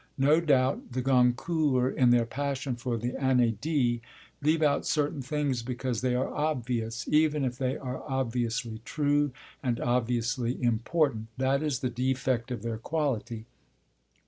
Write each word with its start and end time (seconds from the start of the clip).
No 0.17 0.39
doubt 0.41 0.93
the 0.93 1.03
Goncourts, 1.03 1.95
in 1.95 2.09
their 2.09 2.25
passion 2.25 2.75
for 2.75 2.97
the 2.97 3.11
inédit, 3.11 3.99
leave 4.41 4.63
out 4.63 4.83
certain 4.83 5.21
things 5.21 5.61
because 5.61 6.01
they 6.01 6.15
are 6.15 6.33
obvious, 6.33 7.07
even 7.09 7.45
if 7.45 7.59
they 7.59 7.77
are 7.77 8.01
obviously 8.09 8.81
true 8.83 9.31
and 9.61 9.79
obviously 9.79 10.59
important; 10.63 11.27
that 11.37 11.61
is 11.61 11.81
the 11.81 11.89
defect 11.91 12.49
of 12.49 12.63
their 12.63 12.79
quality. 12.79 13.45